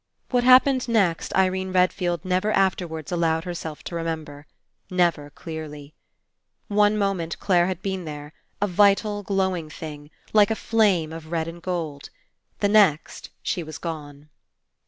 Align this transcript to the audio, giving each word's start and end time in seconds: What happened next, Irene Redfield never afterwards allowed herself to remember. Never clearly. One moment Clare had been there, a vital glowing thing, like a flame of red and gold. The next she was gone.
What 0.31 0.43
happened 0.43 0.87
next, 0.89 1.31
Irene 1.35 1.71
Redfield 1.71 2.25
never 2.25 2.51
afterwards 2.51 3.11
allowed 3.11 3.43
herself 3.43 3.83
to 3.83 3.93
remember. 3.93 4.47
Never 4.89 5.29
clearly. 5.29 5.93
One 6.69 6.97
moment 6.97 7.37
Clare 7.39 7.67
had 7.67 7.83
been 7.83 8.05
there, 8.05 8.33
a 8.59 8.65
vital 8.65 9.21
glowing 9.21 9.69
thing, 9.69 10.09
like 10.33 10.49
a 10.49 10.55
flame 10.55 11.13
of 11.13 11.31
red 11.31 11.47
and 11.47 11.61
gold. 11.61 12.09
The 12.61 12.69
next 12.69 13.29
she 13.43 13.61
was 13.61 13.77
gone. 13.77 14.29